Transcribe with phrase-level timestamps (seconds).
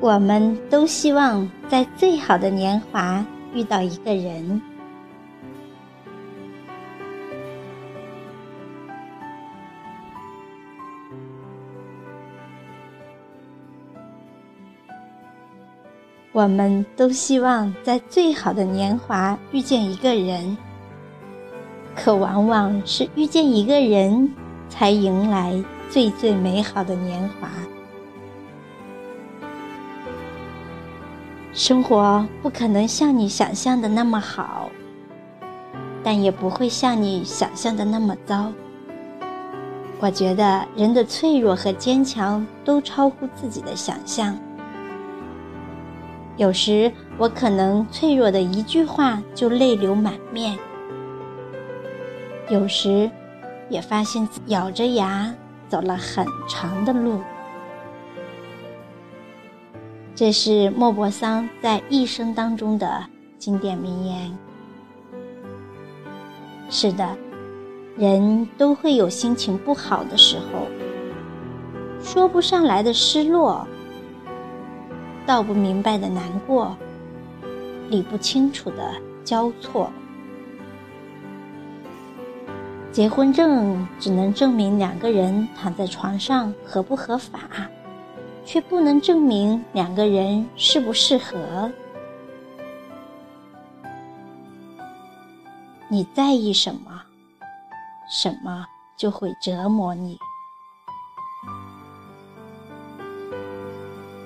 [0.00, 4.60] 我们都希望在最好的年华遇到一个人。
[16.32, 20.56] 我们都希望在最好的年华遇见一个人，
[21.94, 24.32] 可往往是遇见一个人，
[24.70, 27.50] 才迎来最最美好的年华。
[31.52, 34.70] 生活不可能像你想象的那么好，
[36.02, 38.52] 但也不会像你想象的那么糟。
[39.98, 44.38] 我觉得人的脆弱和坚强都超乎自己的想象。
[46.36, 50.56] 有时我可能脆弱的一句话就泪流满面，
[52.48, 53.10] 有时
[53.68, 55.34] 也发现咬着牙
[55.68, 57.20] 走了很长的路。
[60.20, 63.06] 这是莫泊桑在一生当中的
[63.38, 64.30] 经典名言。
[66.68, 67.16] 是的，
[67.96, 70.66] 人都会有心情不好的时候，
[72.04, 73.66] 说不上来的失落。
[75.24, 76.76] 道不明白的难过，
[77.88, 78.92] 理不清楚的
[79.24, 79.90] 交错。
[82.92, 87.40] 结婚证只能证明两个人躺在床上合不合法，
[88.52, 91.70] 却不能证明两个人适不适合。
[95.86, 97.00] 你在意什么，
[98.10, 100.18] 什么就会折磨你。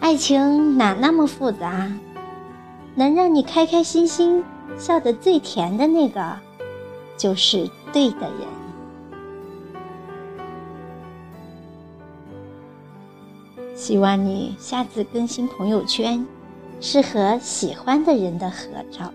[0.00, 1.88] 爱情哪那么复杂？
[2.96, 4.44] 能让你开开心心、
[4.76, 6.36] 笑得最甜的那个，
[7.16, 8.57] 就是对的人。
[13.78, 16.26] 希望你下次更新朋友圈，
[16.80, 19.12] 是和喜欢的人的合照。